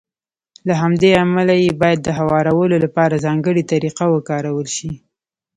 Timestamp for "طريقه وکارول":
3.71-4.67